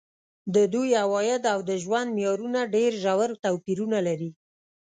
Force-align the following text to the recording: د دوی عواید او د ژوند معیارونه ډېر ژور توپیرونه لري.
د 0.55 0.55
دوی 0.73 0.89
عواید 1.03 1.43
او 1.53 1.59
د 1.69 1.71
ژوند 1.83 2.09
معیارونه 2.15 2.59
ډېر 2.75 2.91
ژور 3.03 3.29
توپیرونه 3.43 3.97
لري. 4.07 4.31